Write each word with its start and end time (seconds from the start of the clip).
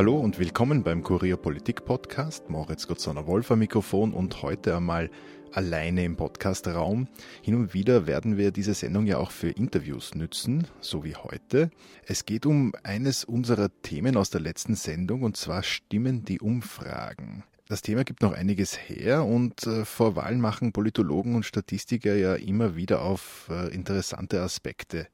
Hallo 0.00 0.18
und 0.18 0.38
willkommen 0.38 0.82
beim 0.82 1.02
Kurier 1.02 1.36
Politik 1.36 1.84
Podcast. 1.84 2.48
Moritz 2.48 2.86
Gottsonner 2.86 3.26
Wolf 3.26 3.50
am 3.50 3.58
Mikrofon 3.58 4.14
und 4.14 4.40
heute 4.40 4.74
einmal 4.74 5.10
alleine 5.52 6.04
im 6.04 6.16
Podcastraum. 6.16 7.06
Hin 7.42 7.54
und 7.54 7.74
wieder 7.74 8.06
werden 8.06 8.38
wir 8.38 8.50
diese 8.50 8.72
Sendung 8.72 9.04
ja 9.04 9.18
auch 9.18 9.30
für 9.30 9.50
Interviews 9.50 10.14
nützen, 10.14 10.66
so 10.80 11.04
wie 11.04 11.16
heute. 11.16 11.70
Es 12.06 12.24
geht 12.24 12.46
um 12.46 12.72
eines 12.82 13.24
unserer 13.24 13.68
Themen 13.82 14.16
aus 14.16 14.30
der 14.30 14.40
letzten 14.40 14.74
Sendung 14.74 15.22
und 15.22 15.36
zwar 15.36 15.62
stimmen 15.62 16.24
die 16.24 16.40
Umfragen. 16.40 17.44
Das 17.68 17.82
Thema 17.82 18.02
gibt 18.02 18.22
noch 18.22 18.32
einiges 18.32 18.78
her 18.78 19.26
und 19.26 19.66
äh, 19.66 19.84
vor 19.84 20.16
Wahlen 20.16 20.40
machen 20.40 20.72
Politologen 20.72 21.34
und 21.34 21.44
Statistiker 21.44 22.14
ja 22.14 22.36
immer 22.36 22.74
wieder 22.74 23.02
auf 23.02 23.50
äh, 23.50 23.68
interessante 23.74 24.40
Aspekte, 24.40 25.08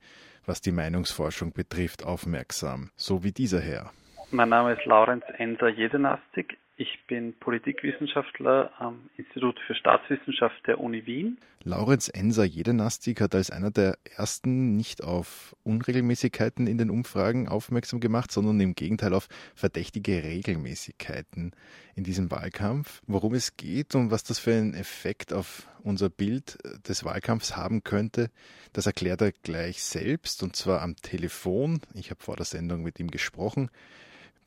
was 0.44 0.60
die 0.60 0.70
Meinungsforschung 0.70 1.52
betrifft, 1.52 2.04
aufmerksam, 2.04 2.90
so 2.94 3.24
wie 3.24 3.32
dieser 3.32 3.60
Herr. 3.60 3.90
Mein 4.32 4.48
Name 4.48 4.72
ist 4.72 4.84
Laurenz 4.84 5.24
Enser 5.38 5.68
Jedenastik. 5.68 6.58
Ich 6.76 7.06
bin 7.06 7.32
Politikwissenschaftler 7.38 8.72
am 8.76 9.08
Institut 9.16 9.58
für 9.66 9.74
Staatswissenschaft 9.76 10.66
der 10.66 10.80
Uni 10.80 11.06
Wien. 11.06 11.38
Laurenz 11.62 12.08
Enser 12.08 12.44
Jedenastik 12.44 13.20
hat 13.20 13.36
als 13.36 13.50
einer 13.52 13.70
der 13.70 13.96
ersten 14.16 14.76
nicht 14.76 15.02
auf 15.04 15.54
Unregelmäßigkeiten 15.62 16.66
in 16.66 16.76
den 16.76 16.90
Umfragen 16.90 17.48
aufmerksam 17.48 18.00
gemacht, 18.00 18.32
sondern 18.32 18.58
im 18.58 18.74
Gegenteil 18.74 19.14
auf 19.14 19.28
verdächtige 19.54 20.24
Regelmäßigkeiten 20.24 21.52
in 21.94 22.02
diesem 22.02 22.28
Wahlkampf. 22.30 23.02
Worum 23.06 23.32
es 23.32 23.56
geht 23.56 23.94
und 23.94 24.10
was 24.10 24.24
das 24.24 24.40
für 24.40 24.52
einen 24.52 24.74
Effekt 24.74 25.32
auf 25.32 25.68
unser 25.84 26.10
Bild 26.10 26.58
des 26.88 27.04
Wahlkampfs 27.04 27.56
haben 27.56 27.84
könnte, 27.84 28.30
das 28.72 28.86
erklärt 28.86 29.22
er 29.22 29.30
gleich 29.30 29.84
selbst 29.84 30.42
und 30.42 30.56
zwar 30.56 30.82
am 30.82 30.96
Telefon. 30.96 31.80
Ich 31.94 32.10
habe 32.10 32.22
vor 32.22 32.34
der 32.34 32.44
Sendung 32.44 32.82
mit 32.82 32.98
ihm 32.98 33.10
gesprochen. 33.10 33.70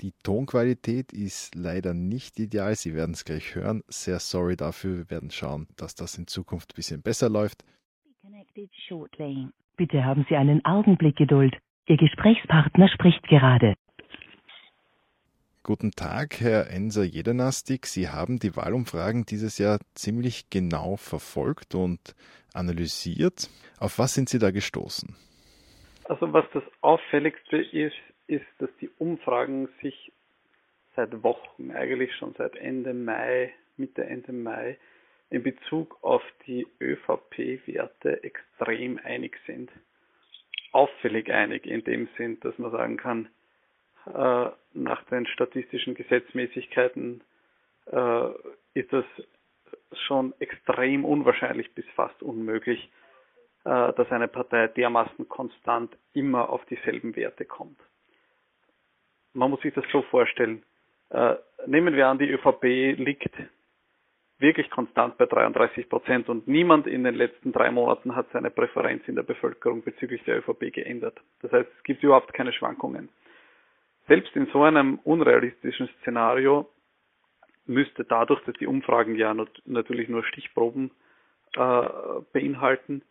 Die 0.02 0.14
Tonqualität 0.24 1.12
ist 1.12 1.56
leider 1.56 1.94
nicht 1.94 2.40
ideal. 2.40 2.76
Sie 2.76 2.96
werden 2.96 3.12
es 3.12 3.26
gleich 3.26 3.56
hören. 3.56 3.84
Sehr 3.90 4.20
sorry 4.20 4.56
dafür. 4.56 4.98
Wir 4.98 5.10
werden 5.10 5.30
schauen, 5.30 5.68
dass 5.76 5.94
das 5.94 6.18
in 6.18 6.26
Zukunft 6.26 6.72
ein 6.72 6.76
bisschen 6.76 7.02
besser 7.02 7.30
läuft. 7.30 7.66
Bitte 9.76 10.06
haben 10.06 10.26
Sie 10.30 10.36
einen 10.36 10.64
Augenblick 10.64 11.18
Geduld. 11.18 11.58
Ihr 11.88 11.98
Gesprächspartner 11.98 12.88
spricht 12.88 13.24
gerade. 13.28 13.76
Guten 15.64 15.92
Tag, 15.92 16.40
Herr 16.40 16.70
Enser 16.70 17.04
Jedenastik. 17.04 17.86
Sie 17.86 18.08
haben 18.10 18.40
die 18.40 18.56
Wahlumfragen 18.56 19.26
dieses 19.26 19.58
Jahr 19.58 19.80
ziemlich 19.94 20.50
genau 20.50 20.96
verfolgt 20.96 21.76
und 21.76 22.16
analysiert. 22.54 23.50
Auf 23.80 24.00
was 24.00 24.14
sind 24.14 24.30
Sie 24.30 24.40
da 24.40 24.52
gestoßen? 24.52 25.16
Also 26.06 26.32
was 26.34 26.46
das 26.54 26.64
Auffälligste 26.82 27.58
ist, 27.58 27.96
ist, 28.30 28.46
dass 28.60 28.70
die 28.80 28.90
Umfragen 29.00 29.68
sich 29.82 30.12
seit 30.96 31.24
Wochen, 31.24 31.72
eigentlich 31.72 32.16
schon 32.16 32.34
seit 32.38 32.56
Ende 32.56 32.94
Mai, 32.94 33.54
Mitte 33.78 34.06
Ende 34.06 34.32
Mai, 34.32 34.78
in 35.30 35.44
Bezug 35.44 35.98
auf 36.02 36.24
die 36.46 36.68
ÖVP-Werte 36.80 38.24
extrem 38.24 39.00
einig 39.04 39.38
sind. 39.46 39.72
Auffällig 40.72 41.32
einig 41.32 41.66
in 41.66 41.84
dem 41.84 42.08
Sinn, 42.18 42.40
dass 42.42 42.58
man 42.58 42.72
sagen 42.72 42.98
kann, 42.98 43.30
äh, 44.06 44.50
nach 44.74 45.04
den 45.06 45.26
statistischen 45.28 45.96
Gesetzmäßigkeiten 45.96 47.24
äh, 47.88 48.30
ist 48.74 48.92
das 48.94 49.06
schon 50.08 50.34
extrem 50.40 51.06
unwahrscheinlich 51.06 51.74
bis 51.74 51.86
fast 51.96 52.22
unmöglich, 52.22 52.92
äh, 53.66 53.94
dass 53.94 54.12
eine 54.12 54.28
Partei 54.28 54.68
dermaßen 54.68 55.28
konstant 55.28 55.96
immer 56.14 56.50
auf 56.50 56.66
dieselben 56.66 57.16
Werte 57.16 57.46
kommt 57.46 57.80
man 59.34 59.50
muss 59.52 59.62
sich 59.62 59.74
das 59.74 59.86
so 59.92 60.02
vorstellen. 60.04 60.64
Äh, 61.10 61.36
nehmen 61.66 61.96
wir 61.96 62.08
an, 62.08 62.20
die 62.20 62.30
ÖVP 62.30 62.64
liegt 62.98 63.34
wirklich 64.40 64.70
konstant 64.70 65.18
bei 65.18 65.26
33 65.26 65.90
Prozent 65.90 66.30
und 66.30 66.48
niemand 66.48 66.88
in 66.88 67.04
den 67.04 67.16
letzten 67.16 67.52
drei 67.52 67.72
Monaten 67.72 68.16
hat 68.16 68.28
seine 68.32 68.50
Präferenz 68.50 69.08
in 69.08 69.16
der 69.16 69.24
Bevölkerung 69.24 69.84
bezüglich 69.84 70.24
der 70.24 70.38
ÖVP 70.38 70.72
geändert. 70.72 71.20
Das 71.42 71.52
heißt, 71.52 71.70
es 71.78 71.84
gibt 71.84 72.04
überhaupt 72.04 72.34
keine 72.34 72.54
Schwankungen. 72.54 73.10
Selbst 74.08 74.36
in 74.36 74.48
so 74.48 74.64
einem 74.64 75.00
unrealistischen 75.04 75.90
Szenario 76.02 76.70
müsste 77.66 78.06
dadurch, 78.06 78.44
dass 78.46 78.56
die 78.56 78.66
Umfragen 78.66 79.16
ja 79.16 79.36
natürlich 79.66 80.10
nur 80.10 80.24
Stichproben 80.24 80.92
äh, 81.56 81.90
beinhalten, 82.34 83.04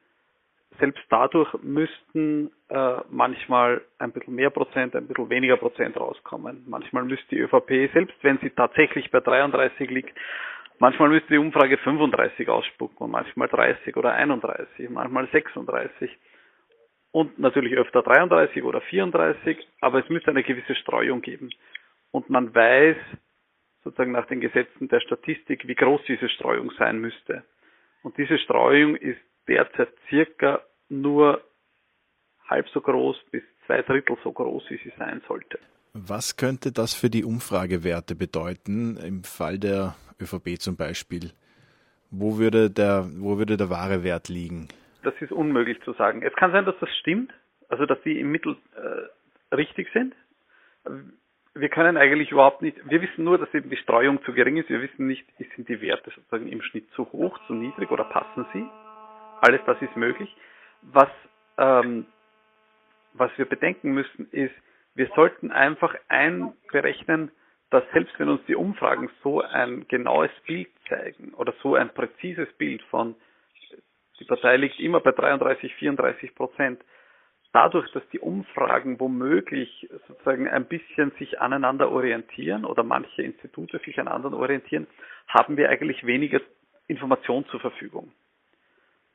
selbst 0.78 1.02
dadurch 1.08 1.52
müssten 1.62 2.50
äh, 2.68 2.96
manchmal 3.10 3.82
ein 3.98 4.12
bisschen 4.12 4.34
mehr 4.34 4.50
Prozent, 4.50 4.94
ein 4.94 5.08
bisschen 5.08 5.30
weniger 5.30 5.56
Prozent 5.56 5.96
rauskommen. 5.96 6.64
Manchmal 6.66 7.04
müsste 7.04 7.28
die 7.30 7.40
ÖVP, 7.40 7.92
selbst 7.92 8.16
wenn 8.22 8.38
sie 8.38 8.50
tatsächlich 8.50 9.10
bei 9.10 9.20
33 9.20 9.90
liegt, 9.90 10.16
manchmal 10.78 11.08
müsste 11.08 11.28
die 11.32 11.38
Umfrage 11.38 11.78
35 11.78 12.48
ausspucken 12.48 12.98
und 12.98 13.10
manchmal 13.10 13.48
30 13.48 13.96
oder 13.96 14.12
31, 14.12 14.90
manchmal 14.90 15.28
36 15.28 16.16
und 17.10 17.38
natürlich 17.38 17.74
öfter 17.74 18.02
33 18.02 18.62
oder 18.62 18.80
34, 18.82 19.58
aber 19.80 20.00
es 20.00 20.08
müsste 20.08 20.30
eine 20.30 20.42
gewisse 20.42 20.74
Streuung 20.74 21.22
geben. 21.22 21.50
Und 22.10 22.30
man 22.30 22.54
weiß 22.54 22.96
sozusagen 23.82 24.12
nach 24.12 24.26
den 24.26 24.40
Gesetzen 24.40 24.88
der 24.88 25.00
Statistik, 25.00 25.66
wie 25.66 25.74
groß 25.74 26.02
diese 26.06 26.28
Streuung 26.28 26.70
sein 26.78 27.00
müsste. 27.00 27.44
Und 28.02 28.16
diese 28.18 28.38
Streuung 28.38 28.96
ist 28.96 29.20
derzeit 29.48 29.88
circa 30.08 30.60
nur 30.88 31.42
halb 32.48 32.68
so 32.68 32.80
groß 32.80 33.16
bis 33.30 33.42
zwei 33.66 33.82
Drittel 33.82 34.16
so 34.22 34.32
groß, 34.32 34.64
wie 34.70 34.78
sie 34.78 34.92
sein 34.98 35.20
sollte. 35.26 35.58
Was 35.92 36.36
könnte 36.36 36.72
das 36.72 36.94
für 36.94 37.10
die 37.10 37.24
Umfragewerte 37.24 38.14
bedeuten 38.14 38.96
im 38.96 39.24
Fall 39.24 39.58
der 39.58 39.96
ÖVP 40.20 40.58
zum 40.58 40.76
Beispiel? 40.76 41.32
Wo 42.10 42.38
würde 42.38 42.70
der, 42.70 43.06
wo 43.18 43.38
würde 43.38 43.56
der 43.56 43.70
wahre 43.70 44.02
Wert 44.04 44.28
liegen? 44.28 44.68
Das 45.02 45.14
ist 45.20 45.32
unmöglich 45.32 45.80
zu 45.82 45.92
sagen. 45.92 46.22
Es 46.22 46.34
kann 46.34 46.52
sein, 46.52 46.64
dass 46.64 46.74
das 46.80 46.90
stimmt, 47.00 47.32
also 47.68 47.86
dass 47.86 48.00
die 48.02 48.18
im 48.18 48.30
Mittel 48.30 48.56
äh, 48.76 49.54
richtig 49.54 49.88
sind. 49.92 50.14
Wir 51.54 51.68
können 51.68 51.96
eigentlich 51.96 52.30
überhaupt 52.30 52.62
nicht, 52.62 52.76
wir 52.88 53.02
wissen 53.02 53.24
nur, 53.24 53.36
dass 53.38 53.52
eben 53.52 53.68
die 53.68 53.76
Streuung 53.76 54.22
zu 54.24 54.32
gering 54.32 54.56
ist. 54.56 54.68
Wir 54.68 54.80
wissen 54.80 55.06
nicht, 55.06 55.26
sind 55.56 55.68
die 55.68 55.80
Werte 55.80 56.10
sozusagen 56.14 56.48
im 56.48 56.62
Schnitt 56.62 56.88
zu 56.92 57.10
hoch, 57.12 57.38
zu 57.46 57.54
niedrig 57.54 57.90
oder 57.90 58.04
passen 58.04 58.46
sie. 58.52 58.64
Alles 59.40 59.60
das 59.66 59.80
ist 59.82 59.96
möglich. 59.96 60.34
Was, 60.82 61.08
ähm, 61.58 62.06
was 63.14 63.30
wir 63.36 63.46
bedenken 63.46 63.92
müssen, 63.92 64.30
ist, 64.30 64.54
wir 64.94 65.08
sollten 65.14 65.52
einfach 65.52 65.94
einberechnen, 66.08 67.30
dass 67.70 67.84
selbst 67.92 68.18
wenn 68.18 68.28
uns 68.28 68.44
die 68.46 68.56
Umfragen 68.56 69.10
so 69.22 69.42
ein 69.42 69.86
genaues 69.88 70.30
Bild 70.46 70.68
zeigen 70.88 71.34
oder 71.34 71.52
so 71.62 71.74
ein 71.74 71.90
präzises 71.92 72.48
Bild 72.54 72.82
von, 72.84 73.14
die 74.18 74.24
Partei 74.24 74.56
liegt 74.56 74.80
immer 74.80 75.00
bei 75.00 75.12
33, 75.12 75.74
34 75.74 76.34
Prozent, 76.34 76.82
dadurch, 77.52 77.90
dass 77.92 78.02
die 78.10 78.18
Umfragen 78.18 78.98
womöglich 78.98 79.88
sozusagen 80.08 80.48
ein 80.48 80.66
bisschen 80.66 81.12
sich 81.18 81.40
aneinander 81.40 81.90
orientieren 81.90 82.64
oder 82.64 82.82
manche 82.82 83.22
Institute 83.22 83.78
sich 83.84 83.98
aneinander 83.98 84.36
orientieren, 84.36 84.86
haben 85.28 85.56
wir 85.56 85.68
eigentlich 85.68 86.04
weniger 86.04 86.40
Information 86.86 87.44
zur 87.46 87.60
Verfügung. 87.60 88.12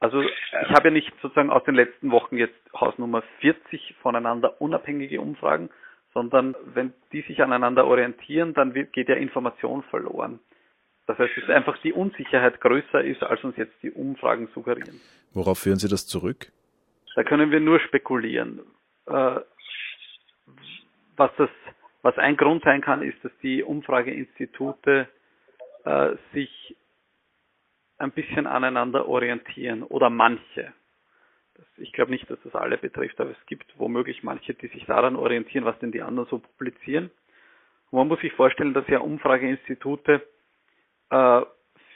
Also 0.04 0.22
ich 0.22 0.70
habe 0.70 0.90
ja 0.90 0.94
nicht 0.94 1.14
sozusagen 1.22 1.50
aus 1.50 1.64
den 1.64 1.76
letzten 1.76 2.12
Wochen 2.12 2.36
jetzt 2.36 2.60
Hausnummer 2.74 3.24
40 3.40 3.96
voneinander 4.02 4.60
unabhängige 4.60 5.22
Umfragen, 5.22 5.70
sondern 6.14 6.58
wenn 6.66 6.94
die 7.14 7.22
sich 7.22 7.42
aneinander 7.42 7.88
orientieren, 7.88 8.54
dann 8.54 8.74
geht 8.74 9.08
ja 9.08 9.16
Information 9.16 9.82
verloren. 9.84 10.42
Das 11.08 11.18
heißt, 11.18 11.32
dass 11.38 11.50
einfach 11.50 11.78
die 11.84 11.94
Unsicherheit 11.94 12.60
größer 12.60 13.02
ist, 13.02 13.24
als 13.24 13.46
uns 13.46 13.56
jetzt 13.56 13.82
die 13.82 13.92
Umfragen 13.92 14.50
suggerieren. 14.54 15.00
Worauf 15.32 15.60
führen 15.60 15.80
Sie 15.80 15.88
das 15.88 16.06
zurück? 16.06 16.52
Da 17.16 17.24
können 17.24 17.50
wir 17.52 17.62
nur 17.62 17.80
spekulieren. 17.80 18.60
Äh, 19.06 19.40
was 21.16 21.32
das, 21.38 21.50
was 22.02 22.18
ein 22.18 22.36
Grund 22.36 22.62
sein 22.66 22.82
kann, 22.82 23.04
ist, 23.04 23.24
dass 23.24 23.32
die 23.42 23.64
Umfrageinstitute 23.64 25.08
äh, 25.86 26.10
sich 26.34 26.76
ein 28.04 28.12
bisschen 28.12 28.48
aneinander 28.48 29.08
orientieren 29.08 29.84
oder 29.84 30.10
manche. 30.10 30.74
Ich 31.78 31.94
glaube 31.94 32.12
nicht, 32.12 32.30
dass 32.30 32.40
das 32.44 32.56
alle 32.56 32.78
betrifft, 32.78 33.20
aber 33.20 33.32
es 33.32 33.46
gibt 33.46 33.78
womöglich 33.78 34.24
manche, 34.24 34.54
die 34.54 34.68
sich 34.68 34.86
daran 34.86 35.16
orientieren, 35.16 35.66
was 35.66 35.78
denn 35.80 35.92
die 35.92 36.02
anderen 36.02 36.30
so 36.30 36.40
publizieren. 36.40 37.10
Und 37.90 38.00
man 38.00 38.08
muss 38.08 38.20
sich 38.22 38.34
vorstellen, 38.34 38.74
dass 38.74 38.88
ja 38.88 39.00
Umfrageinstitute 39.00 40.22
äh, 41.10 41.42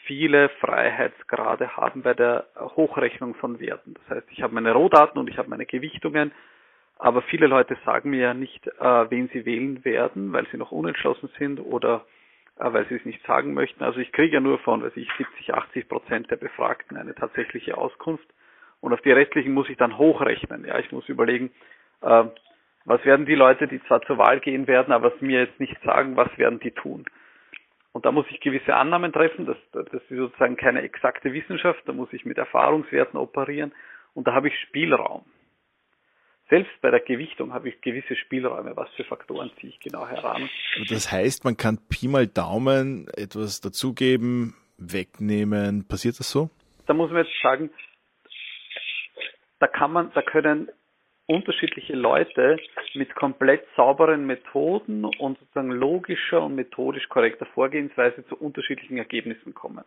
viele 0.06 0.50
Freiheitsgrade 0.62 1.76
haben 1.76 2.02
bei 2.02 2.14
der 2.14 2.48
Hochrechnung 2.56 3.36
von 3.36 3.60
Werten. 3.60 3.96
Das 3.96 4.18
heißt, 4.18 4.28
ich 4.32 4.42
habe 4.42 4.54
meine 4.54 4.72
Rohdaten 4.72 5.20
und 5.20 5.30
ich 5.30 5.38
habe 5.38 5.50
meine 5.50 5.66
Gewichtungen, 5.66 6.32
aber 6.98 7.22
viele 7.24 7.48
Leute 7.48 7.78
sagen 7.86 8.10
mir 8.10 8.20
ja 8.22 8.34
nicht, 8.34 8.66
äh, 8.68 9.12
wen 9.12 9.30
sie 9.30 9.46
wählen 9.46 9.84
werden, 9.86 10.34
weil 10.34 10.48
sie 10.52 10.58
noch 10.58 10.72
unentschlossen 10.72 11.30
sind 11.38 11.60
oder 11.60 12.06
weil 12.60 12.88
sie 12.88 12.96
es 12.96 13.06
nicht 13.06 13.26
sagen 13.26 13.54
möchten. 13.54 13.84
Also 13.84 14.00
ich 14.00 14.12
kriege 14.12 14.36
ja 14.36 14.40
nur 14.40 14.60
von, 14.60 14.84
weiß 14.84 14.96
ich, 14.96 15.10
70, 15.18 15.54
80 15.54 15.88
Prozent 15.88 16.32
der 16.32 16.38
Befragten 16.38 16.98
eine 16.98 17.16
tatsächliche 17.16 17.78
Auskunft 17.78 18.28
und 18.82 18.94
auf 18.94 19.02
die 19.02 19.12
restlichen 19.12 19.54
muss 19.54 19.70
ich 19.70 19.78
dann 19.78 19.98
hochrechnen. 19.98 20.66
Ja, 20.66 20.80
ich 20.80 20.92
muss 20.92 21.08
überlegen, 21.10 21.52
äh, 22.02 22.26
was 22.86 23.04
werden 23.04 23.26
die 23.26 23.36
Leute, 23.36 23.68
die 23.68 23.84
zwar 23.84 24.02
zur 24.04 24.18
Wahl 24.18 24.40
gehen 24.40 24.68
werden, 24.68 24.94
aber 24.94 25.14
es 25.14 25.22
mir 25.22 25.42
jetzt 25.42 25.60
nicht 25.60 25.78
sagen, 25.84 26.16
was 26.16 26.36
werden 26.38 26.60
die 26.60 26.72
tun. 26.72 27.06
Und 27.92 28.06
da 28.06 28.12
muss 28.12 28.26
ich 28.30 28.40
gewisse 28.40 28.76
Annahmen 28.76 29.12
treffen, 29.12 29.46
das, 29.46 29.58
das 29.72 29.92
ist 29.92 30.10
sozusagen 30.10 30.56
keine 30.56 30.84
exakte 30.84 31.34
Wissenschaft, 31.34 31.82
da 31.86 31.94
muss 31.94 32.14
ich 32.14 32.26
mit 32.26 32.38
Erfahrungswerten 32.38 33.20
operieren 33.20 33.74
und 34.14 34.28
da 34.28 34.34
habe 34.34 34.48
ich 34.48 34.60
Spielraum. 34.60 35.26
Selbst 36.50 36.72
bei 36.82 36.92
der 36.92 37.02
Gewichtung 37.02 37.54
habe 37.54 37.68
ich 37.68 37.82
gewisse 37.82 38.16
Spielräume, 38.16 38.76
was 38.78 38.90
für 38.92 39.04
Faktoren 39.04 39.52
ziehe 39.60 39.74
ich 39.74 39.80
genau 39.82 40.08
heran. 40.08 40.50
Das 40.90 41.12
heißt, 41.12 41.44
man 41.44 41.58
kann 41.58 41.78
Pi 41.90 42.08
mal 42.08 42.26
Daumen 42.26 43.08
etwas 43.18 43.60
dazugeben, 43.60 44.56
wegnehmen. 44.78 45.86
Passiert 45.88 46.20
das 46.20 46.32
so? 46.32 46.50
Da 46.86 46.94
muss 46.94 47.12
man 47.12 47.26
jetzt 47.26 47.36
sagen, 47.42 47.70
da 49.60 49.68
kann 49.68 49.92
man, 49.92 50.12
da 50.14 50.22
können 50.22 50.70
unterschiedliche 51.26 51.94
Leute 51.94 52.58
mit 52.94 53.14
komplett 53.16 53.66
sauberen 53.76 54.26
Methoden 54.26 55.04
und 55.04 55.38
sozusagen 55.40 55.72
logischer 55.72 56.42
und 56.42 56.56
methodisch 56.56 57.10
korrekter 57.10 57.46
Vorgehensweise 57.48 58.26
zu 58.28 58.38
unterschiedlichen 58.38 58.98
Ergebnissen 58.98 59.54
kommen. 59.54 59.84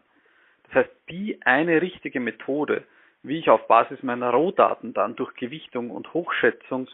Das 0.65 0.75
heißt, 0.75 0.91
die 1.09 1.41
eine 1.43 1.81
richtige 1.81 2.21
Methode, 2.21 2.85
wie 3.23 3.39
ich 3.39 3.51
auf 3.51 3.67
Basis 3.67 4.03
meiner 4.03 4.31
Rohdaten 4.31 4.95
dann 4.95 5.17
durch 5.17 5.35
Gewichtung 5.35 5.91
und 5.91 6.13
Hochschätzung 6.15 6.89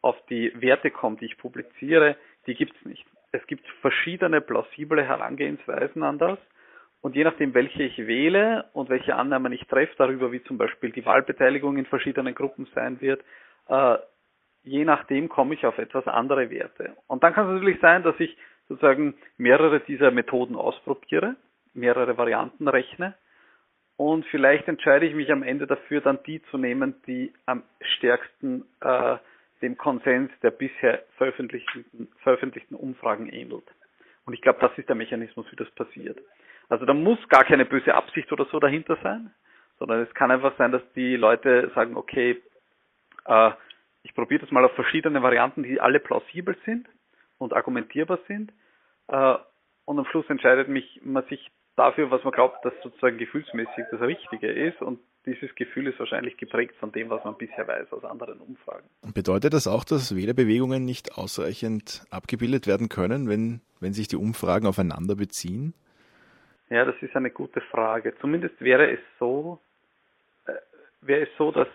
auf 0.00 0.16
die 0.30 0.52
Werte 0.60 0.90
komme, 0.90 1.16
die 1.16 1.26
ich 1.26 1.38
publiziere, 1.38 2.16
die 2.46 2.54
gibt's 2.54 2.82
nicht. 2.84 3.04
Es 3.32 3.46
gibt 3.46 3.66
verschiedene 3.80 4.40
plausible 4.40 5.02
Herangehensweisen 5.02 6.02
an 6.02 6.18
das. 6.18 6.38
Und 7.02 7.14
je 7.14 7.24
nachdem, 7.24 7.54
welche 7.54 7.82
ich 7.82 7.98
wähle 7.98 8.64
und 8.72 8.88
welche 8.88 9.14
Annahmen 9.14 9.52
ich 9.52 9.66
treffe 9.66 9.94
darüber, 9.98 10.32
wie 10.32 10.42
zum 10.44 10.58
Beispiel 10.58 10.90
die 10.90 11.04
Wahlbeteiligung 11.04 11.76
in 11.76 11.86
verschiedenen 11.86 12.34
Gruppen 12.34 12.66
sein 12.74 13.00
wird, 13.00 13.22
äh, 13.68 13.98
je 14.62 14.84
nachdem 14.84 15.28
komme 15.28 15.54
ich 15.54 15.66
auf 15.66 15.78
etwas 15.78 16.06
andere 16.06 16.50
Werte. 16.50 16.96
Und 17.06 17.22
dann 17.22 17.34
kann 17.34 17.46
es 17.46 17.54
natürlich 17.54 17.80
sein, 17.80 18.02
dass 18.02 18.18
ich 18.18 18.36
sozusagen 18.68 19.14
mehrere 19.36 19.80
dieser 19.80 20.10
Methoden 20.10 20.56
ausprobiere, 20.56 21.36
mehrere 21.74 22.16
Varianten 22.16 22.66
rechne 22.66 23.14
und 23.96 24.26
vielleicht 24.26 24.68
entscheide 24.68 25.06
ich 25.06 25.14
mich 25.14 25.32
am 25.32 25.42
Ende 25.42 25.66
dafür, 25.66 26.00
dann 26.00 26.18
die 26.26 26.42
zu 26.50 26.58
nehmen, 26.58 26.94
die 27.06 27.32
am 27.46 27.62
stärksten 27.80 28.64
äh, 28.80 29.16
dem 29.62 29.76
Konsens 29.78 30.30
der 30.42 30.50
bisher 30.50 31.02
veröffentlichten, 31.16 32.08
veröffentlichten 32.22 32.76
Umfragen 32.76 33.28
ähnelt. 33.28 33.64
Und 34.26 34.34
ich 34.34 34.42
glaube, 34.42 34.58
das 34.60 34.76
ist 34.76 34.88
der 34.88 34.96
Mechanismus, 34.96 35.46
wie 35.50 35.56
das 35.56 35.70
passiert. 35.70 36.18
Also 36.68 36.84
da 36.84 36.92
muss 36.92 37.18
gar 37.28 37.44
keine 37.44 37.64
böse 37.64 37.94
Absicht 37.94 38.30
oder 38.32 38.44
so 38.46 38.60
dahinter 38.60 38.98
sein, 39.02 39.32
sondern 39.78 40.02
es 40.02 40.12
kann 40.14 40.30
einfach 40.30 40.56
sein, 40.58 40.72
dass 40.72 40.82
die 40.94 41.16
Leute 41.16 41.70
sagen, 41.74 41.96
okay, 41.96 42.42
äh, 43.24 43.50
ich 44.02 44.14
probiere 44.14 44.42
das 44.42 44.50
mal 44.50 44.64
auf 44.64 44.74
verschiedene 44.74 45.22
Varianten, 45.22 45.62
die 45.62 45.80
alle 45.80 46.00
plausibel 46.00 46.56
sind 46.64 46.88
und 47.38 47.54
argumentierbar 47.54 48.18
sind. 48.28 48.52
Äh, 49.08 49.36
und 49.86 49.98
am 49.98 50.04
Schluss 50.06 50.28
entscheidet 50.28 50.68
mich, 50.68 51.00
man 51.02 51.24
sich 51.28 51.50
dafür, 51.76 52.10
was 52.10 52.22
man 52.24 52.32
glaubt, 52.32 52.62
dass 52.64 52.74
sozusagen 52.82 53.18
gefühlsmäßig 53.18 53.84
das 53.90 54.00
Richtige 54.00 54.50
ist. 54.50 54.82
Und 54.82 54.98
dieses 55.24 55.54
Gefühl 55.54 55.86
ist 55.86 55.98
wahrscheinlich 55.98 56.36
geprägt 56.36 56.74
von 56.80 56.92
dem, 56.92 57.08
was 57.08 57.24
man 57.24 57.36
bisher 57.36 57.66
weiß 57.66 57.92
aus 57.92 58.04
anderen 58.04 58.40
Umfragen. 58.40 58.88
Bedeutet 59.14 59.54
das 59.54 59.68
auch, 59.68 59.84
dass 59.84 60.14
Wählerbewegungen 60.16 60.84
nicht 60.84 61.16
ausreichend 61.16 62.04
abgebildet 62.10 62.66
werden 62.66 62.88
können, 62.88 63.28
wenn, 63.28 63.60
wenn 63.80 63.92
sich 63.92 64.08
die 64.08 64.16
Umfragen 64.16 64.66
aufeinander 64.66 65.14
beziehen? 65.14 65.72
Ja, 66.68 66.84
das 66.84 66.96
ist 67.00 67.14
eine 67.14 67.30
gute 67.30 67.60
Frage. 67.60 68.14
Zumindest 68.20 68.60
wäre 68.60 68.90
es 68.90 69.00
so, 69.20 69.60
äh, 70.46 70.52
wäre 71.00 71.22
es 71.22 71.28
so, 71.38 71.52
dass 71.52 71.68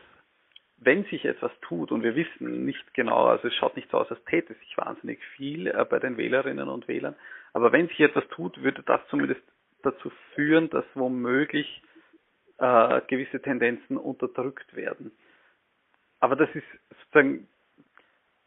wenn 0.83 1.05
sich 1.05 1.23
etwas 1.25 1.51
tut 1.61 1.91
und 1.91 2.03
wir 2.03 2.15
wissen 2.15 2.65
nicht 2.65 2.93
genau, 2.93 3.27
also 3.27 3.47
es 3.47 3.53
schaut 3.53 3.75
nicht 3.77 3.89
so 3.91 3.99
aus, 3.99 4.09
als 4.09 4.23
täte 4.25 4.55
sich 4.55 4.77
wahnsinnig 4.77 5.19
viel 5.37 5.67
äh, 5.67 5.85
bei 5.89 5.99
den 5.99 6.17
Wählerinnen 6.17 6.67
und 6.67 6.87
Wählern, 6.87 7.15
aber 7.53 7.71
wenn 7.71 7.87
sich 7.87 7.99
etwas 7.99 8.27
tut, 8.29 8.61
würde 8.61 8.83
das 8.83 9.01
zumindest 9.09 9.41
dazu 9.83 10.11
führen, 10.35 10.69
dass 10.69 10.85
womöglich 10.93 11.81
äh, 12.57 13.01
gewisse 13.07 13.41
Tendenzen 13.41 13.97
unterdrückt 13.97 14.75
werden. 14.75 15.11
Aber 16.19 16.35
das 16.35 16.49
ist 16.53 16.65
sozusagen, 16.89 17.47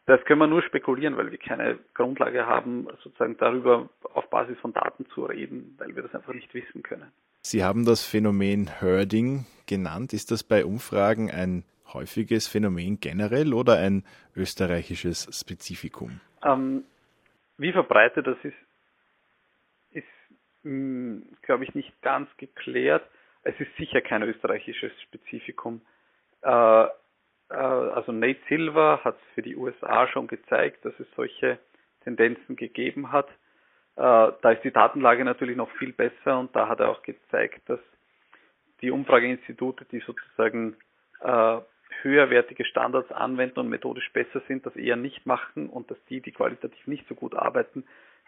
das 0.05 0.23
können 0.25 0.39
wir 0.39 0.47
nur 0.47 0.63
spekulieren, 0.63 1.17
weil 1.17 1.31
wir 1.31 1.37
keine 1.37 1.77
Grundlage 1.93 2.45
haben, 2.45 2.87
sozusagen 3.03 3.37
darüber 3.37 3.89
auf 4.13 4.29
Basis 4.29 4.57
von 4.59 4.73
Daten 4.73 5.05
zu 5.07 5.25
reden, 5.25 5.75
weil 5.77 5.95
wir 5.95 6.03
das 6.03 6.15
einfach 6.15 6.33
nicht 6.33 6.53
wissen 6.53 6.83
können. 6.83 7.11
Sie 7.41 7.63
haben 7.63 7.85
das 7.85 8.05
Phänomen 8.05 8.67
Herding 8.79 9.45
genannt. 9.67 10.13
Ist 10.13 10.31
das 10.31 10.43
bei 10.43 10.65
Umfragen 10.65 11.29
ein 11.29 11.63
häufiges 11.93 12.47
Phänomen 12.47 12.99
generell 12.99 13.53
oder 13.53 13.77
ein 13.77 14.03
österreichisches 14.35 15.27
Spezifikum? 15.37 16.21
Ähm, 16.43 16.85
wie 17.57 17.71
verbreitet 17.71 18.25
das 18.25 18.37
ist, 18.43 18.55
glaube 21.41 21.63
ich, 21.63 21.75
nicht 21.75 22.01
ganz 22.01 22.29
geklärt. 22.37 23.07
Es 23.43 23.59
ist 23.59 23.75
sicher 23.77 24.01
kein 24.01 24.23
österreichisches 24.23 24.91
Spezifikum. 25.03 25.81
Äh, 26.41 26.85
äh, 26.85 26.87
also 27.49 28.11
Nate 28.11 28.39
Silver 28.49 29.01
hat 29.03 29.17
für 29.35 29.43
die 29.43 29.55
USA 29.55 30.07
schon 30.07 30.27
gezeigt, 30.27 30.83
dass 30.83 30.99
es 30.99 31.07
solche 31.15 31.59
Tendenzen 32.03 32.55
gegeben 32.55 33.11
hat. 33.11 33.27
Äh, 33.95 34.31
da 34.41 34.51
ist 34.51 34.63
die 34.63 34.71
Datenlage 34.71 35.23
natürlich 35.23 35.55
noch 35.55 35.69
viel 35.77 35.93
besser 35.93 36.39
und 36.39 36.55
da 36.55 36.67
hat 36.67 36.79
er 36.79 36.89
auch 36.89 37.03
gezeigt, 37.03 37.61
dass 37.69 37.79
die 38.81 38.91
Umfrageinstitute, 38.91 39.85
die 39.85 39.99
sozusagen 39.99 40.75
äh, 41.21 41.57
höherwertige 42.01 42.65
Standards 42.65 43.11
anwenden 43.11 43.59
und 43.59 43.69
methodisch 43.69 44.11
besser 44.11 44.41
sind, 44.47 44.65
das 44.65 44.75
eher 44.75 44.95
nicht 44.95 45.25
machen 45.25 45.69
und 45.69 45.89
dass 45.91 45.97
die, 46.09 46.21
die 46.21 46.31
qualitativ 46.31 46.87
nicht 46.87 47.07
so 47.07 47.15
gut 47.15 47.35
arbeiten, 47.35 47.85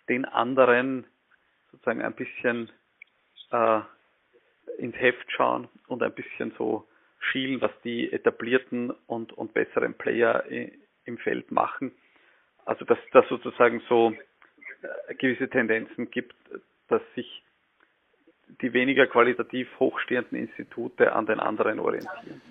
den 0.07 0.25
anderen 0.25 1.05
sozusagen 1.77 2.01
ein 2.01 2.13
bisschen 2.13 2.71
äh, 3.51 3.79
ins 4.77 4.95
Heft 4.95 5.31
schauen 5.31 5.67
und 5.87 6.03
ein 6.03 6.13
bisschen 6.13 6.53
so 6.57 6.87
schielen, 7.31 7.61
was 7.61 7.71
die 7.83 8.11
etablierten 8.11 8.91
und, 9.07 9.33
und 9.33 9.53
besseren 9.53 9.93
Player 9.93 10.43
im 11.05 11.17
Feld 11.19 11.51
machen. 11.51 11.91
Also 12.65 12.85
dass 12.85 12.97
das 13.11 13.27
sozusagen 13.29 13.81
so 13.87 14.13
äh, 14.81 15.15
gewisse 15.15 15.49
Tendenzen 15.49 16.11
gibt, 16.11 16.35
dass 16.87 17.01
sich 17.15 17.43
die 18.61 18.73
weniger 18.73 19.07
qualitativ 19.07 19.67
hochstehenden 19.79 20.37
Institute 20.37 21.11
an 21.13 21.25
den 21.25 21.39
anderen 21.39 21.79
orientieren. 21.79 22.41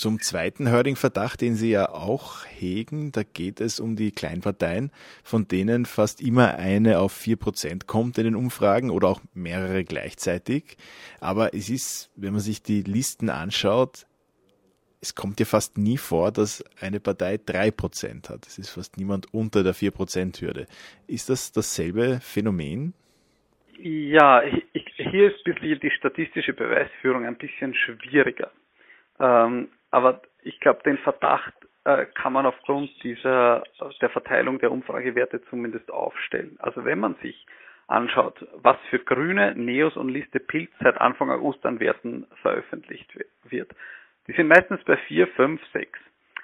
Zum 0.00 0.18
zweiten 0.18 0.70
Hörding-Verdacht, 0.70 1.42
den 1.42 1.56
Sie 1.56 1.72
ja 1.72 1.90
auch 1.90 2.46
hegen, 2.46 3.12
da 3.12 3.22
geht 3.22 3.60
es 3.60 3.80
um 3.80 3.96
die 3.96 4.12
Kleinparteien, 4.12 4.90
von 5.22 5.46
denen 5.46 5.84
fast 5.84 6.22
immer 6.22 6.54
eine 6.54 7.00
auf 7.00 7.12
vier 7.12 7.36
Prozent 7.36 7.86
kommt 7.86 8.16
in 8.16 8.24
den 8.24 8.34
Umfragen 8.34 8.88
oder 8.88 9.08
auch 9.08 9.20
mehrere 9.34 9.84
gleichzeitig. 9.84 10.78
Aber 11.20 11.52
es 11.52 11.68
ist, 11.68 12.10
wenn 12.16 12.32
man 12.32 12.40
sich 12.40 12.62
die 12.62 12.80
Listen 12.80 13.28
anschaut, 13.28 14.06
es 15.02 15.14
kommt 15.14 15.38
ja 15.38 15.44
fast 15.44 15.76
nie 15.76 15.98
vor, 15.98 16.32
dass 16.32 16.64
eine 16.80 16.98
Partei 16.98 17.36
drei 17.36 17.70
Prozent 17.70 18.30
hat. 18.30 18.46
Es 18.46 18.56
ist 18.56 18.70
fast 18.70 18.96
niemand 18.96 19.34
unter 19.34 19.62
der 19.62 19.74
vier 19.74 19.90
Prozent 19.90 20.40
Hürde. 20.40 20.64
Ist 21.08 21.28
das 21.28 21.52
dasselbe 21.52 22.20
Phänomen? 22.22 22.94
Ja, 23.78 24.42
hier 24.96 25.30
ist 25.30 25.44
die 25.44 25.90
statistische 25.90 26.54
Beweisführung 26.54 27.26
ein 27.26 27.36
bisschen 27.36 27.74
schwieriger. 27.74 28.50
Ähm, 29.18 29.68
aber 29.90 30.22
ich 30.42 30.60
glaube, 30.60 30.82
den 30.84 30.98
Verdacht 30.98 31.54
äh, 31.84 32.06
kann 32.06 32.32
man 32.32 32.46
aufgrund 32.46 32.90
dieser 33.02 33.62
der 34.00 34.10
Verteilung 34.10 34.58
der 34.58 34.72
Umfragewerte 34.72 35.42
zumindest 35.50 35.90
aufstellen. 35.90 36.56
Also 36.60 36.84
wenn 36.84 37.00
man 37.00 37.16
sich 37.16 37.46
anschaut, 37.90 38.46
was 38.54 38.76
für 38.88 39.00
Grüne, 39.00 39.54
Neos 39.56 39.96
und 39.96 40.10
Liste 40.10 40.38
Pilz 40.38 40.70
seit 40.80 41.00
Anfang 41.00 41.30
August 41.30 41.66
an 41.66 41.80
Werten 41.80 42.26
veröffentlicht 42.40 43.12
wird. 43.44 43.70
Die 44.28 44.32
sind 44.32 44.46
meistens 44.46 44.82
bei 44.84 44.96
4, 44.96 45.26
5, 45.26 45.60
6. 45.72 45.98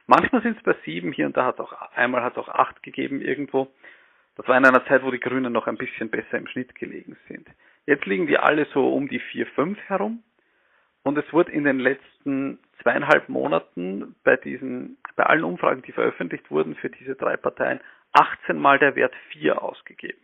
Manchmal 0.09 0.43
sind 0.43 0.57
es 0.57 0.63
bei 0.65 0.75
7, 0.85 1.13
hier 1.13 1.27
und 1.27 1.37
da 1.37 1.47
hat 1.47 1.61
auch, 1.61 1.73
einmal 1.95 2.23
hat 2.23 2.33
es 2.33 2.39
auch 2.39 2.49
8 2.49 2.83
gegeben 2.83 3.21
irgendwo. 3.21 3.69
Das 4.37 4.47
war 4.49 4.57
in 4.57 4.65
einer 4.65 4.85
Zeit, 4.87 5.03
wo 5.03 5.11
die 5.11 5.21
Grünen 5.21 5.53
noch 5.53 5.67
ein 5.67 5.77
bisschen 5.77 6.11
besser 6.11 6.37
im 6.37 6.49
Schnitt 6.49 6.75
gelegen 6.75 7.17
sind. 7.29 7.49
Jetzt 7.87 8.07
liegen 8.07 8.27
die 8.27 8.39
alle 8.39 8.67
so 8.75 8.93
um 8.93 9.09
die 9.09 9.21
4, 9.21 9.47
5 9.47 9.79
herum. 9.87 10.23
Und 11.05 11.17
es 11.17 11.33
wurde 11.33 11.53
in 11.53 11.65
den 11.65 11.79
letzten 11.79 12.59
zweieinhalb 12.83 13.29
Monaten 13.29 14.15
bei 14.25 14.37
diesen, 14.37 14.99
bei 15.17 15.25
allen 15.25 15.45
Umfragen, 15.45 15.83
die 15.83 15.93
veröffentlicht 15.93 16.51
wurden 16.51 16.75
für 16.77 16.91
diese 16.91 17.15
drei 17.15 17.37
Parteien, 17.37 17.81
18 18.13 18.59
mal 18.59 18.79
der 18.79 18.97
Wert 18.97 19.15
4 19.31 19.63
ausgegeben. 19.63 20.21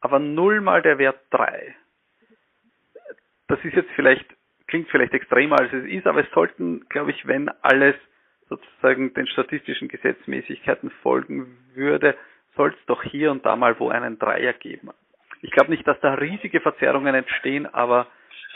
Aber 0.00 0.18
0 0.18 0.60
mal 0.60 0.82
der 0.82 0.98
Wert 0.98 1.18
3. 1.30 1.74
Das 3.48 3.64
ist 3.64 3.74
jetzt 3.74 3.90
vielleicht, 3.94 4.26
klingt 4.66 4.88
vielleicht 4.90 5.14
extremer 5.14 5.58
als 5.60 5.72
es 5.72 5.84
ist, 5.84 6.06
aber 6.06 6.20
es 6.20 6.30
sollten, 6.32 6.86
glaube 6.88 7.12
ich, 7.12 7.26
wenn 7.26 7.48
alles 7.62 7.94
sozusagen 8.48 9.14
den 9.14 9.26
statistischen 9.26 9.88
Gesetzmäßigkeiten 9.88 10.90
folgen 11.02 11.56
würde, 11.74 12.16
soll 12.54 12.70
es 12.70 12.86
doch 12.86 13.02
hier 13.02 13.30
und 13.30 13.44
da 13.44 13.56
mal 13.56 13.78
wo 13.78 13.88
einen 13.88 14.18
Dreier 14.18 14.52
geben. 14.52 14.90
Ich 15.42 15.50
glaube 15.50 15.70
nicht, 15.70 15.86
dass 15.86 16.00
da 16.00 16.14
riesige 16.14 16.60
Verzerrungen 16.60 17.14
entstehen, 17.14 17.66
aber 17.66 18.06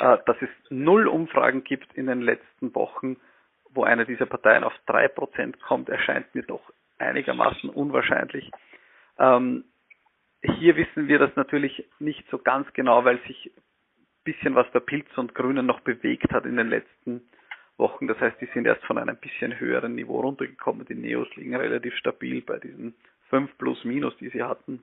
dass 0.00 0.36
es 0.40 0.48
null 0.70 1.06
Umfragen 1.06 1.62
gibt 1.62 1.92
in 1.94 2.06
den 2.06 2.22
letzten 2.22 2.74
Wochen, 2.74 3.16
wo 3.70 3.84
eine 3.84 4.06
dieser 4.06 4.26
Parteien 4.26 4.64
auf 4.64 4.72
drei 4.86 5.08
Prozent 5.08 5.60
kommt, 5.60 5.88
erscheint 5.88 6.34
mir 6.34 6.42
doch 6.42 6.72
einigermaßen 6.98 7.70
unwahrscheinlich. 7.70 8.50
Ähm, 9.18 9.64
hier 10.42 10.76
wissen 10.76 11.08
wir 11.08 11.18
das 11.18 11.34
natürlich 11.36 11.86
nicht 11.98 12.24
so 12.30 12.38
ganz 12.38 12.72
genau, 12.72 13.04
weil 13.04 13.18
sich 13.26 13.52
ein 13.56 13.62
bisschen 14.24 14.54
was 14.54 14.70
der 14.72 14.80
Pilz 14.80 15.06
und 15.16 15.34
Grünen 15.34 15.66
noch 15.66 15.80
bewegt 15.80 16.32
hat 16.32 16.46
in 16.46 16.56
den 16.56 16.68
letzten 16.68 17.22
Wochen. 17.76 18.06
Das 18.06 18.18
heißt, 18.20 18.40
die 18.40 18.48
sind 18.54 18.66
erst 18.66 18.84
von 18.84 18.98
einem 18.98 19.16
bisschen 19.16 19.58
höheren 19.60 19.94
Niveau 19.94 20.20
runtergekommen. 20.20 20.86
Die 20.86 20.94
Neos 20.94 21.28
liegen 21.36 21.54
relativ 21.54 21.94
stabil 21.96 22.40
bei 22.42 22.58
diesen 22.58 22.94
5 23.28 23.58
plus 23.58 23.84
minus, 23.84 24.16
die 24.16 24.30
sie 24.30 24.42
hatten. 24.42 24.82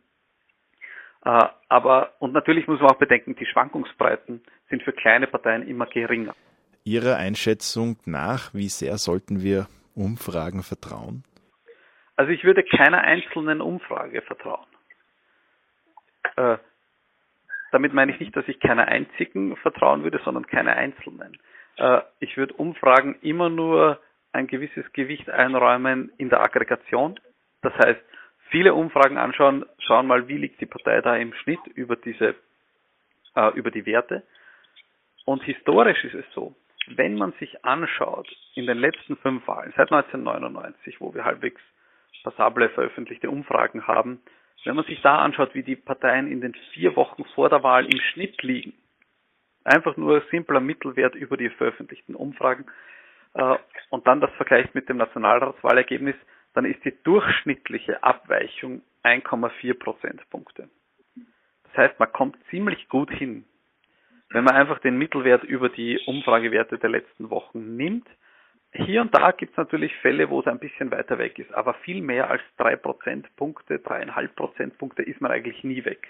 Äh, 1.28 1.50
aber, 1.68 2.14
und 2.20 2.32
natürlich 2.32 2.68
muss 2.68 2.80
man 2.80 2.92
auch 2.92 3.00
bedenken, 3.00 3.36
die 3.36 3.46
Schwankungsbreiten 3.46 4.42
sind 4.70 4.82
für 4.84 4.94
kleine 4.94 5.28
Parteien 5.28 5.68
immer 5.68 5.86
geringer. 5.86 6.34
Ihrer 6.86 7.18
Einschätzung 7.18 7.98
nach, 8.06 8.54
wie 8.54 8.70
sehr 8.70 8.98
sollten 8.98 9.42
wir 9.42 9.68
Umfragen 9.94 10.64
vertrauen? 10.64 11.26
Also 12.16 12.32
ich 12.32 12.46
würde 12.46 12.64
keiner 12.64 13.02
einzelnen 13.02 13.60
Umfrage 13.60 14.22
vertrauen. 14.22 14.68
Äh, 16.38 16.58
damit 17.74 17.94
meine 17.94 18.14
ich 18.14 18.22
nicht, 18.22 18.34
dass 18.34 18.48
ich 18.48 18.62
keiner 18.62 18.88
einzigen 18.88 19.58
vertrauen 19.58 20.04
würde, 20.04 20.22
sondern 20.24 20.48
keiner 20.48 20.78
einzelnen. 20.78 21.38
Äh, 21.76 22.04
ich 22.22 22.38
würde 22.38 22.54
Umfragen 22.54 23.18
immer 23.22 23.50
nur 23.50 24.00
ein 24.32 24.48
gewisses 24.48 24.86
Gewicht 24.94 25.30
einräumen 25.30 26.10
in 26.18 26.30
der 26.30 26.40
Aggregation. 26.40 27.20
Das 27.62 27.74
heißt, 27.74 28.00
viele 28.50 28.74
Umfragen 28.74 29.18
anschauen, 29.18 29.66
schauen 29.80 30.08
mal, 30.08 30.28
wie 30.28 30.38
liegt 30.38 30.62
die 30.62 30.66
Partei 30.66 31.02
da 31.02 31.16
im 31.16 31.34
Schnitt 31.34 31.66
über 31.76 31.96
diese, 31.96 32.36
äh, 33.36 33.54
über 33.56 33.72
die 33.72 33.86
Werte. 33.86 34.24
Und 35.26 35.44
historisch 35.44 36.04
ist 36.04 36.16
es 36.16 36.26
so, 36.34 36.56
wenn 36.88 37.16
man 37.16 37.34
sich 37.34 37.66
anschaut, 37.66 38.28
in 38.56 38.66
den 38.66 38.78
letzten 38.78 39.18
fünf 39.18 39.48
Wahlen, 39.48 39.74
seit 39.76 39.92
1999, 39.92 41.02
wo 41.02 41.14
wir 41.14 41.26
halbwegs 41.26 41.62
passable 42.24 42.70
veröffentlichte 42.70 43.30
Umfragen 43.30 43.88
haben, 43.88 44.22
wenn 44.64 44.76
man 44.76 44.86
sich 44.86 45.02
da 45.02 45.20
anschaut, 45.20 45.54
wie 45.54 45.64
die 45.64 45.76
Parteien 45.76 46.32
in 46.32 46.42
den 46.42 46.54
vier 46.74 46.96
Wochen 46.96 47.24
vor 47.36 47.50
der 47.50 47.64
Wahl 47.64 47.86
im 47.86 48.00
Schnitt 48.00 48.42
liegen, 48.42 48.74
einfach 49.64 49.98
nur 49.98 50.22
simpler 50.32 50.60
Mittelwert 50.60 51.16
über 51.16 51.38
die 51.38 51.50
veröffentlichten 51.50 52.16
Umfragen 52.16 52.66
äh, 53.34 53.58
und 53.90 54.08
dann 54.08 54.22
das 54.22 54.32
vergleicht 54.34 54.74
mit 54.76 54.90
dem 54.90 54.98
Nationalratswahlergebnis, 54.98 56.16
dann 56.58 56.66
ist 56.66 56.84
die 56.84 56.94
durchschnittliche 57.04 58.02
Abweichung 58.02 58.82
1,4 59.04 59.78
Prozentpunkte. 59.78 60.68
Das 61.66 61.78
heißt, 61.78 62.00
man 62.00 62.12
kommt 62.12 62.36
ziemlich 62.50 62.90
gut 62.90 63.12
hin, 63.12 63.46
wenn 64.32 64.44
man 64.44 64.56
einfach 64.56 64.80
den 64.80 64.98
Mittelwert 64.98 65.44
über 65.44 65.70
die 65.70 66.00
Umfragewerte 66.08 66.80
der 66.80 66.90
letzten 66.90 67.30
Wochen 67.30 67.76
nimmt. 67.76 68.08
Hier 68.72 69.02
und 69.02 69.16
da 69.16 69.34
gibt 69.34 69.52
es 69.52 69.58
natürlich 69.58 69.96
Fälle, 69.98 70.32
wo 70.32 70.40
es 70.40 70.48
ein 70.48 70.58
bisschen 70.58 70.90
weiter 70.90 71.20
weg 71.20 71.38
ist, 71.38 71.54
aber 71.54 71.76
viel 71.76 72.02
mehr 72.02 72.28
als 72.32 72.42
3 72.58 72.76
Prozentpunkte, 72.78 73.76
3,5 73.76 74.28
Prozentpunkte 74.30 75.04
ist 75.04 75.22
man 75.22 75.30
eigentlich 75.30 75.64
nie 75.64 75.86
weg. 75.86 76.08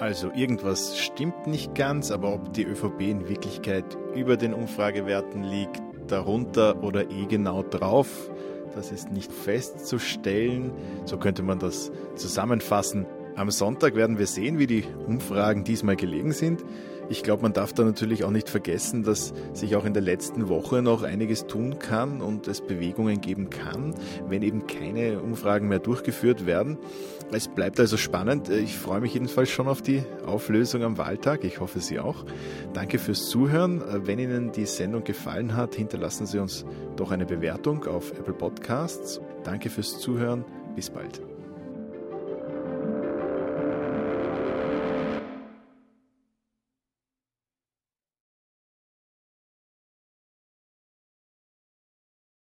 Also 0.00 0.32
irgendwas 0.34 0.98
stimmt 0.98 1.46
nicht 1.46 1.76
ganz, 1.76 2.10
aber 2.10 2.34
ob 2.34 2.54
die 2.54 2.64
ÖVP 2.64 3.02
in 3.02 3.28
Wirklichkeit 3.28 3.84
über 4.16 4.36
den 4.36 4.52
Umfragewerten 4.52 5.44
liegt, 5.44 5.80
darunter 6.10 6.82
oder 6.82 7.10
eh 7.10 7.26
genau 7.26 7.62
drauf, 7.62 8.30
das 8.74 8.92
ist 8.92 9.10
nicht 9.10 9.32
festzustellen. 9.32 10.72
So 11.04 11.18
könnte 11.18 11.42
man 11.42 11.58
das 11.58 11.90
zusammenfassen. 12.16 13.06
Am 13.36 13.50
Sonntag 13.50 13.94
werden 13.94 14.18
wir 14.18 14.26
sehen, 14.26 14.58
wie 14.58 14.66
die 14.66 14.84
Umfragen 15.06 15.64
diesmal 15.64 15.96
gelegen 15.96 16.32
sind. 16.32 16.64
Ich 17.08 17.24
glaube, 17.24 17.42
man 17.42 17.52
darf 17.52 17.72
da 17.72 17.82
natürlich 17.82 18.22
auch 18.22 18.30
nicht 18.30 18.48
vergessen, 18.48 19.02
dass 19.02 19.34
sich 19.52 19.74
auch 19.74 19.84
in 19.84 19.94
der 19.94 20.02
letzten 20.02 20.48
Woche 20.48 20.80
noch 20.80 21.02
einiges 21.02 21.46
tun 21.48 21.80
kann 21.80 22.20
und 22.20 22.46
es 22.46 22.60
Bewegungen 22.60 23.20
geben 23.20 23.50
kann, 23.50 23.94
wenn 24.28 24.42
eben 24.42 24.68
keine 24.68 25.20
Umfragen 25.20 25.66
mehr 25.66 25.80
durchgeführt 25.80 26.46
werden. 26.46 26.78
Es 27.32 27.48
bleibt 27.48 27.80
also 27.80 27.96
spannend. 27.96 28.48
Ich 28.48 28.78
freue 28.78 29.00
mich 29.00 29.14
jedenfalls 29.14 29.50
schon 29.50 29.66
auf 29.66 29.82
die 29.82 30.04
Auflösung 30.24 30.84
am 30.84 30.98
Wahltag. 30.98 31.42
Ich 31.42 31.58
hoffe, 31.58 31.80
Sie 31.80 31.98
auch. 31.98 32.24
Danke 32.74 32.98
fürs 33.00 33.28
Zuhören. 33.28 33.82
Wenn 34.06 34.20
Ihnen 34.20 34.52
die 34.52 34.66
Sendung 34.66 35.02
gefallen 35.02 35.56
hat, 35.56 35.74
hinterlassen 35.74 36.26
Sie 36.26 36.38
uns 36.38 36.64
doch 36.96 37.10
eine 37.10 37.26
Bewertung 37.26 37.86
auf 37.86 38.12
Apple 38.12 38.34
Podcasts. 38.34 39.20
Danke 39.42 39.68
fürs 39.68 39.98
Zuhören. 39.98 40.44
Bis 40.76 40.90
bald. 40.90 41.29